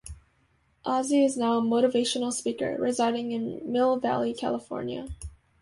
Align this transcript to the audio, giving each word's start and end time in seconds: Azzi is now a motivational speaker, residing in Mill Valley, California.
Azzi 0.83 1.23
is 1.23 1.37
now 1.37 1.59
a 1.59 1.61
motivational 1.61 2.33
speaker, 2.33 2.75
residing 2.79 3.31
in 3.33 3.71
Mill 3.71 3.97
Valley, 3.99 4.33
California. 4.33 5.07